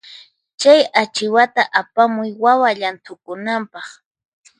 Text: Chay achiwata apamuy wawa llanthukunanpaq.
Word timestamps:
Chay 0.61 0.81
achiwata 1.01 1.61
apamuy 1.81 2.31
wawa 2.43 2.69
llanthukunanpaq. 2.79 3.87